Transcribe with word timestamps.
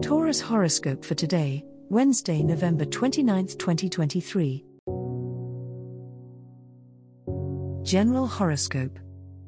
Taurus 0.00 0.40
horoscope 0.40 1.04
for 1.04 1.16
today, 1.16 1.64
Wednesday, 1.90 2.40
November 2.40 2.84
29, 2.84 3.48
2023. 3.48 4.64
General 7.82 8.28
horoscope. 8.28 8.96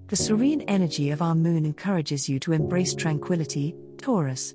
The 0.08 0.16
serene 0.16 0.62
energy 0.62 1.10
of 1.10 1.22
our 1.22 1.36
moon 1.36 1.64
encourages 1.64 2.28
you 2.28 2.40
to 2.40 2.52
embrace 2.52 2.96
tranquility, 2.96 3.76
Taurus. 3.98 4.54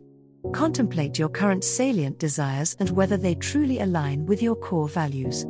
Contemplate 0.52 1.18
your 1.18 1.30
current 1.30 1.63
salient 1.63 2.20
desires 2.20 2.76
and 2.82 2.90
whether 2.90 3.16
they 3.16 3.35
truly 3.35 3.80
align 3.80 4.26
with 4.26 4.43
your 4.43 4.55
core 4.57 4.90
values. 4.90 5.43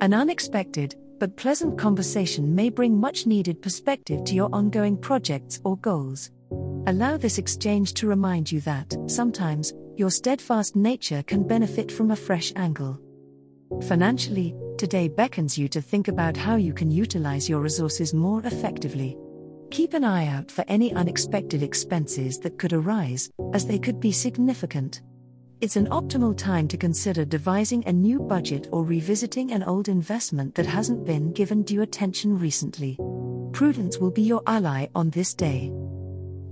An 0.00 0.12
unexpected, 0.12 0.96
but 1.20 1.36
pleasant 1.36 1.78
conversation 1.78 2.52
may 2.52 2.68
bring 2.68 2.98
much 2.98 3.26
needed 3.26 3.62
perspective 3.62 4.24
to 4.24 4.34
your 4.34 4.52
ongoing 4.52 4.96
projects 4.96 5.60
or 5.64 5.76
goals. 5.78 6.32
Allow 6.88 7.16
this 7.16 7.38
exchange 7.38 7.94
to 7.94 8.08
remind 8.08 8.50
you 8.50 8.60
that, 8.62 8.94
sometimes, 9.06 9.72
your 9.96 10.10
steadfast 10.10 10.74
nature 10.74 11.22
can 11.22 11.46
benefit 11.46 11.90
from 11.92 12.10
a 12.10 12.16
fresh 12.16 12.52
angle. 12.56 12.98
Financially, 13.82 14.54
today 14.76 15.08
beckons 15.08 15.56
you 15.56 15.68
to 15.68 15.80
think 15.80 16.08
about 16.08 16.36
how 16.36 16.56
you 16.56 16.72
can 16.72 16.90
utilize 16.90 17.48
your 17.48 17.60
resources 17.60 18.12
more 18.12 18.40
effectively. 18.44 19.16
Keep 19.70 19.94
an 19.94 20.04
eye 20.04 20.26
out 20.26 20.50
for 20.50 20.64
any 20.68 20.92
unexpected 20.94 21.62
expenses 21.62 22.38
that 22.40 22.58
could 22.58 22.72
arise, 22.72 23.30
as 23.52 23.66
they 23.66 23.78
could 23.78 24.00
be 24.00 24.12
significant. 24.12 25.02
It's 25.60 25.76
an 25.76 25.86
optimal 25.86 26.36
time 26.36 26.68
to 26.68 26.76
consider 26.76 27.24
devising 27.24 27.84
a 27.86 27.92
new 27.92 28.18
budget 28.18 28.68
or 28.72 28.84
revisiting 28.84 29.52
an 29.52 29.62
old 29.62 29.88
investment 29.88 30.54
that 30.56 30.66
hasn't 30.66 31.04
been 31.04 31.32
given 31.32 31.62
due 31.62 31.82
attention 31.82 32.38
recently. 32.38 32.98
Prudence 33.52 33.98
will 33.98 34.10
be 34.10 34.22
your 34.22 34.42
ally 34.46 34.88
on 34.94 35.10
this 35.10 35.32
day. 35.34 35.72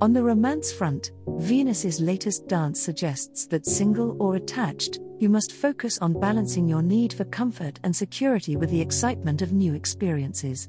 On 0.03 0.13
the 0.13 0.25
romance 0.25 0.73
front, 0.73 1.13
Venus's 1.39 2.01
latest 2.01 2.49
dance 2.49 2.81
suggests 2.81 3.47
that 3.47 3.65
single 3.65 4.21
or 4.21 4.35
attached, 4.35 4.99
you 5.21 5.29
must 5.29 5.53
focus 5.53 5.97
on 5.99 6.19
balancing 6.19 6.67
your 6.67 6.83
need 6.83 7.13
for 7.13 7.23
comfort 7.27 7.79
and 7.85 7.95
security 7.95 8.57
with 8.57 8.69
the 8.71 8.81
excitement 8.81 9.43
of 9.43 9.53
new 9.53 9.75
experiences. 9.75 10.69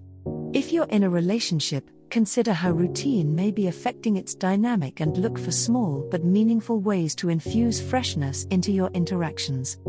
If 0.53 0.72
you're 0.72 0.86
in 0.86 1.02
a 1.02 1.09
relationship, 1.09 1.90
consider 2.12 2.53
how 2.53 2.73
routine 2.73 3.34
may 3.34 3.50
be 3.50 3.66
affecting 3.66 4.17
its 4.17 4.36
dynamic 4.36 5.00
and 5.00 5.17
look 5.17 5.40
for 5.40 5.50
small 5.50 6.08
but 6.12 6.23
meaningful 6.23 6.80
ways 6.80 7.16
to 7.16 7.30
infuse 7.30 7.81
freshness 7.81 8.44
into 8.52 8.72
your 8.72 8.92
interactions. 8.94 9.80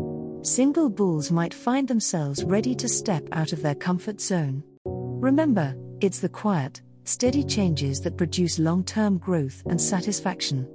Single 0.41 0.89
bulls 0.89 1.31
might 1.31 1.53
find 1.53 1.87
themselves 1.87 2.43
ready 2.43 2.73
to 2.73 2.89
step 2.89 3.29
out 3.31 3.53
of 3.53 3.61
their 3.61 3.75
comfort 3.75 4.19
zone. 4.21 4.63
Remember, 4.85 5.75
it's 6.01 6.19
the 6.19 6.29
quiet, 6.29 6.81
steady 7.05 7.43
changes 7.43 8.01
that 8.01 8.17
produce 8.17 8.59
long 8.59 8.83
term 8.83 9.17
growth 9.17 9.63
and 9.67 9.79
satisfaction. 9.79 10.67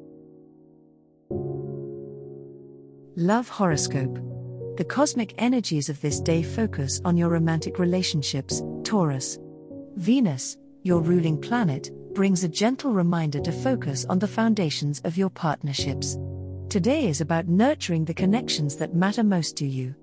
Love 3.17 3.49
Horoscope 3.49 4.19
The 4.77 4.87
cosmic 4.89 5.35
energies 5.39 5.89
of 5.89 6.01
this 6.01 6.21
day 6.21 6.43
focus 6.43 7.01
on 7.05 7.17
your 7.17 7.29
romantic 7.29 7.79
relationships, 7.79 8.63
Taurus. 8.85 9.39
Venus, 9.97 10.57
your 10.83 11.01
ruling 11.01 11.39
planet, 11.39 11.91
brings 12.15 12.45
a 12.45 12.49
gentle 12.49 12.93
reminder 12.93 13.41
to 13.41 13.53
focus 13.53 14.05
on 14.09 14.19
the 14.19 14.29
foundations 14.29 15.01
of 15.05 15.17
your 15.17 15.31
partnerships. 15.31 16.17
Today 16.69 17.09
is 17.09 17.21
about 17.21 17.49
nurturing 17.49 18.05
the 18.05 18.15
connections 18.15 18.77
that 18.77 18.95
matter 18.95 19.25
most 19.25 19.57
to 19.57 19.67
you. 19.67 19.95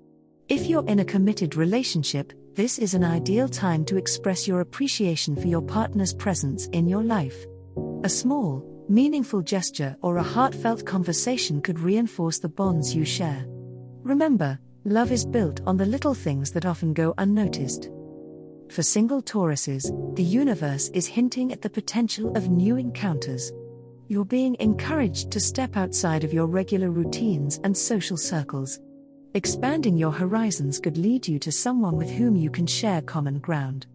If 0.48 0.66
you're 0.66 0.86
in 0.86 1.00
a 1.00 1.04
committed 1.04 1.56
relationship, 1.56 2.32
this 2.58 2.76
is 2.80 2.92
an 2.92 3.04
ideal 3.04 3.48
time 3.48 3.84
to 3.84 3.96
express 3.96 4.48
your 4.48 4.62
appreciation 4.62 5.36
for 5.36 5.46
your 5.46 5.62
partner's 5.62 6.12
presence 6.12 6.66
in 6.72 6.88
your 6.88 7.04
life. 7.04 7.46
A 8.02 8.08
small, 8.08 8.64
meaningful 8.88 9.42
gesture 9.42 9.96
or 10.02 10.16
a 10.16 10.24
heartfelt 10.24 10.84
conversation 10.84 11.62
could 11.62 11.78
reinforce 11.78 12.40
the 12.40 12.48
bonds 12.48 12.92
you 12.96 13.04
share. 13.04 13.44
Remember, 14.02 14.58
love 14.82 15.12
is 15.12 15.24
built 15.24 15.60
on 15.68 15.76
the 15.76 15.86
little 15.86 16.14
things 16.14 16.50
that 16.50 16.66
often 16.66 16.92
go 16.92 17.14
unnoticed. 17.18 17.90
For 18.70 18.82
single 18.82 19.22
Tauruses, 19.22 19.92
the 20.16 20.24
universe 20.24 20.88
is 20.88 21.06
hinting 21.06 21.52
at 21.52 21.62
the 21.62 21.70
potential 21.70 22.36
of 22.36 22.50
new 22.50 22.76
encounters. 22.76 23.52
You're 24.08 24.24
being 24.24 24.56
encouraged 24.58 25.30
to 25.30 25.38
step 25.38 25.76
outside 25.76 26.24
of 26.24 26.32
your 26.32 26.46
regular 26.46 26.90
routines 26.90 27.60
and 27.62 27.76
social 27.76 28.16
circles. 28.16 28.80
Expanding 29.34 29.98
your 29.98 30.10
horizons 30.10 30.80
could 30.80 30.96
lead 30.96 31.28
you 31.28 31.38
to 31.38 31.52
someone 31.52 31.96
with 31.96 32.10
whom 32.10 32.34
you 32.34 32.50
can 32.50 32.66
share 32.66 33.02
common 33.02 33.38
ground. 33.38 33.86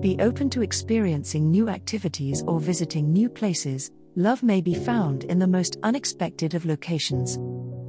Be 0.00 0.16
open 0.18 0.48
to 0.50 0.62
experiencing 0.62 1.50
new 1.50 1.68
activities 1.68 2.42
or 2.46 2.58
visiting 2.58 3.12
new 3.12 3.28
places, 3.28 3.90
love 4.16 4.42
may 4.42 4.62
be 4.62 4.74
found 4.74 5.24
in 5.24 5.38
the 5.38 5.46
most 5.46 5.76
unexpected 5.82 6.54
of 6.54 6.64
locations. 6.64 7.36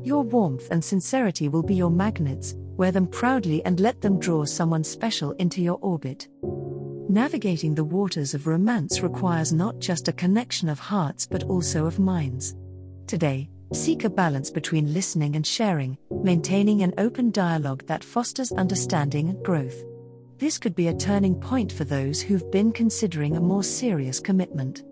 Your 0.06 0.24
warmth 0.24 0.68
and 0.72 0.84
sincerity 0.84 1.48
will 1.48 1.64
be 1.64 1.76
your 1.76 1.90
magnets, 1.90 2.56
wear 2.76 2.92
them 2.92 3.08
proudly 3.08 3.64
and 3.64 3.80
let 3.80 4.02
them 4.02 4.20
draw 4.20 4.44
someone 4.44 4.84
special 4.84 5.32
into 5.34 5.62
your 5.62 5.80
orbit. 5.82 6.28
Navigating 7.10 7.76
the 7.76 7.84
waters 7.84 8.34
of 8.34 8.46
romance 8.46 9.02
requires 9.02 9.54
not 9.54 9.80
just 9.80 10.10
a 10.10 10.14
connection 10.14 10.68
of 10.68 10.80
hearts 10.80 11.26
but 11.26 11.44
also 11.44 11.86
of 11.86 11.98
minds. 11.98 12.56
Today, 13.08 13.50
Seek 13.72 14.04
a 14.04 14.10
balance 14.10 14.50
between 14.50 14.94
listening 14.94 15.36
and 15.36 15.46
sharing, 15.46 15.96
maintaining 16.24 16.82
an 16.82 16.94
open 16.98 17.30
dialogue 17.30 17.86
that 17.86 18.04
fosters 18.04 18.52
understanding 18.52 19.30
and 19.30 19.44
growth. 19.46 19.84
This 20.40 20.58
could 20.58 20.74
be 20.74 20.88
a 20.88 20.94
turning 20.94 21.36
point 21.36 21.72
for 21.72 21.84
those 21.84 22.20
who've 22.20 22.50
been 22.50 22.72
considering 22.72 23.36
a 23.36 23.42
more 23.42 23.64
serious 23.64 24.20
commitment. 24.20 24.84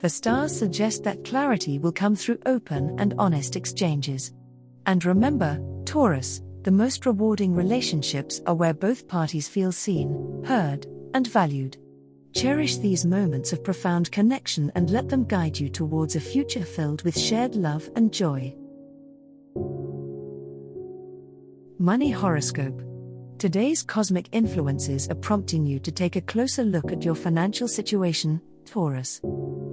The 0.00 0.08
stars 0.08 0.56
suggest 0.56 1.04
that 1.04 1.24
clarity 1.24 1.78
will 1.78 1.92
come 1.92 2.16
through 2.16 2.38
open 2.46 2.96
and 2.98 3.14
honest 3.16 3.54
exchanges. 3.54 4.32
And 4.86 5.04
remember, 5.04 5.60
Taurus, 5.84 6.42
the 6.62 6.72
most 6.72 7.06
rewarding 7.06 7.54
relationships 7.54 8.40
are 8.46 8.54
where 8.54 8.74
both 8.74 9.06
parties 9.06 9.48
feel 9.48 9.70
seen, 9.70 10.42
heard, 10.44 10.86
and 11.14 11.28
valued. 11.28 11.76
Cherish 12.36 12.76
these 12.76 13.06
moments 13.06 13.54
of 13.54 13.64
profound 13.64 14.12
connection 14.12 14.70
and 14.74 14.90
let 14.90 15.08
them 15.08 15.24
guide 15.24 15.58
you 15.58 15.70
towards 15.70 16.16
a 16.16 16.20
future 16.20 16.66
filled 16.66 17.00
with 17.00 17.18
shared 17.18 17.54
love 17.54 17.88
and 17.96 18.12
joy. 18.12 18.54
Money 21.78 22.10
Horoscope 22.10 22.82
Today's 23.38 23.82
cosmic 23.82 24.28
influences 24.32 25.08
are 25.08 25.14
prompting 25.14 25.64
you 25.64 25.78
to 25.78 25.90
take 25.90 26.16
a 26.16 26.20
closer 26.20 26.62
look 26.62 26.92
at 26.92 27.06
your 27.06 27.14
financial 27.14 27.68
situation, 27.68 28.42
Taurus. 28.66 29.22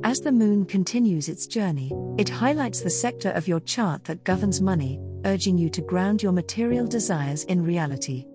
As 0.05 0.21
the 0.21 0.31
moon 0.31 0.63
continues 0.63 1.27
its 1.27 1.47
journey, 1.47 1.91
it 2.17 2.29
highlights 2.29 2.79
the 2.79 2.89
sector 2.89 3.31
of 3.31 3.45
your 3.45 3.59
chart 3.59 4.05
that 4.05 4.23
governs 4.23 4.61
money, 4.61 5.01
urging 5.25 5.57
you 5.57 5.69
to 5.69 5.81
ground 5.81 6.23
your 6.23 6.31
material 6.31 6.87
desires 6.87 7.43
in 7.43 7.61
reality. 7.61 8.25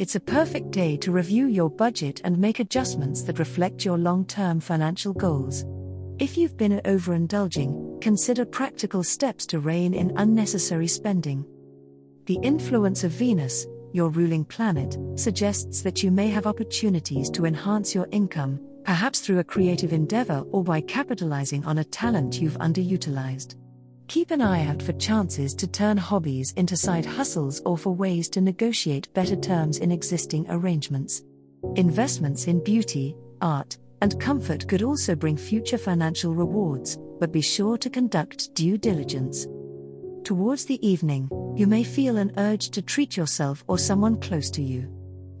It's 0.00 0.14
a 0.14 0.20
perfect 0.20 0.70
day 0.70 0.96
to 0.96 1.12
review 1.12 1.46
your 1.46 1.68
budget 1.68 2.22
and 2.24 2.38
make 2.38 2.58
adjustments 2.58 3.20
that 3.24 3.38
reflect 3.38 3.84
your 3.84 3.98
long 3.98 4.24
term 4.24 4.58
financial 4.58 5.12
goals. 5.12 5.66
If 6.18 6.38
you've 6.38 6.56
been 6.56 6.80
overindulging, 6.86 8.00
consider 8.00 8.46
practical 8.46 9.04
steps 9.04 9.44
to 9.48 9.60
rein 9.60 9.92
in 9.92 10.14
unnecessary 10.16 10.86
spending. 10.86 11.44
The 12.24 12.38
influence 12.42 13.04
of 13.04 13.10
Venus, 13.10 13.66
your 13.92 14.08
ruling 14.08 14.42
planet, 14.42 14.96
suggests 15.16 15.82
that 15.82 16.02
you 16.02 16.10
may 16.10 16.28
have 16.28 16.46
opportunities 16.46 17.28
to 17.32 17.44
enhance 17.44 17.94
your 17.94 18.08
income, 18.10 18.58
perhaps 18.84 19.20
through 19.20 19.40
a 19.40 19.44
creative 19.44 19.92
endeavor 19.92 20.46
or 20.50 20.64
by 20.64 20.80
capitalizing 20.80 21.62
on 21.66 21.76
a 21.76 21.84
talent 21.84 22.40
you've 22.40 22.56
underutilized. 22.56 23.56
Keep 24.10 24.32
an 24.32 24.42
eye 24.42 24.66
out 24.66 24.82
for 24.82 24.92
chances 24.94 25.54
to 25.54 25.68
turn 25.68 25.96
hobbies 25.96 26.50
into 26.56 26.76
side 26.76 27.06
hustles 27.06 27.62
or 27.64 27.78
for 27.78 27.94
ways 27.94 28.28
to 28.30 28.40
negotiate 28.40 29.08
better 29.14 29.36
terms 29.36 29.78
in 29.78 29.92
existing 29.92 30.44
arrangements. 30.50 31.22
Investments 31.76 32.48
in 32.48 32.58
beauty, 32.64 33.14
art, 33.40 33.78
and 34.02 34.20
comfort 34.20 34.66
could 34.66 34.82
also 34.82 35.14
bring 35.14 35.36
future 35.36 35.78
financial 35.78 36.34
rewards, 36.34 36.98
but 37.20 37.30
be 37.30 37.40
sure 37.40 37.78
to 37.78 37.88
conduct 37.88 38.52
due 38.54 38.76
diligence. 38.76 39.46
Towards 40.24 40.64
the 40.64 40.84
evening, 40.84 41.30
you 41.54 41.68
may 41.68 41.84
feel 41.84 42.16
an 42.16 42.32
urge 42.36 42.70
to 42.70 42.82
treat 42.82 43.16
yourself 43.16 43.62
or 43.68 43.78
someone 43.78 44.20
close 44.20 44.50
to 44.50 44.62
you. 44.62 44.88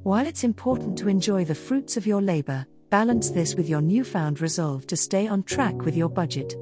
While 0.04 0.28
it's 0.28 0.44
important 0.44 0.96
to 0.98 1.08
enjoy 1.08 1.44
the 1.44 1.56
fruits 1.56 1.96
of 1.96 2.06
your 2.06 2.22
labor, 2.22 2.64
balance 2.88 3.30
this 3.30 3.56
with 3.56 3.68
your 3.68 3.80
newfound 3.80 4.40
resolve 4.40 4.86
to 4.86 4.96
stay 4.96 5.26
on 5.26 5.42
track 5.42 5.84
with 5.84 5.96
your 5.96 6.08
budget. 6.08 6.54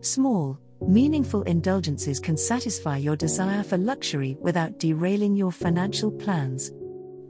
Small, 0.00 0.58
meaningful 0.80 1.42
indulgences 1.42 2.20
can 2.20 2.36
satisfy 2.36 2.96
your 2.96 3.16
desire 3.16 3.62
for 3.62 3.78
luxury 3.78 4.36
without 4.40 4.78
derailing 4.78 5.36
your 5.36 5.52
financial 5.52 6.10
plans. 6.10 6.70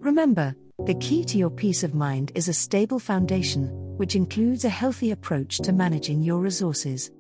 Remember, 0.01 0.55
the 0.87 0.95
key 0.95 1.25
to 1.25 1.37
your 1.37 1.51
peace 1.51 1.83
of 1.83 1.95
mind 1.95 2.33
is 2.35 2.49
a 2.49 2.55
stable 2.55 2.99
foundation, 2.99 3.69
which 3.99 4.17
includes 4.17 4.65
a 4.65 4.71
healthy 4.71 5.11
approach 5.11 5.59
to 5.59 5.73
managing 5.73 6.23
your 6.23 6.39
resources. 6.39 7.11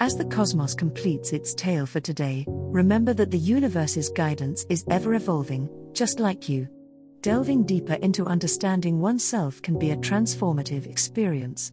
As 0.00 0.16
the 0.16 0.24
cosmos 0.24 0.74
completes 0.74 1.32
its 1.32 1.52
tale 1.54 1.84
for 1.84 2.00
today, 2.00 2.46
remember 2.48 3.12
that 3.14 3.30
the 3.30 3.38
universe's 3.38 4.08
guidance 4.08 4.64
is 4.68 4.84
ever 4.90 5.14
evolving, 5.14 5.68
just 5.92 6.20
like 6.20 6.48
you. 6.48 6.68
Delving 7.20 7.64
deeper 7.64 7.94
into 7.94 8.24
understanding 8.24 9.00
oneself 9.00 9.60
can 9.60 9.76
be 9.76 9.90
a 9.90 9.96
transformative 9.96 10.86
experience. 10.86 11.72